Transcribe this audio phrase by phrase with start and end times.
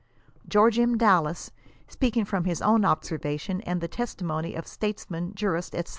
[0.47, 0.97] George M.
[0.97, 1.51] Dallas,
[1.87, 5.83] speaking from his own observation and the testimony of statesmen, jurists, &c.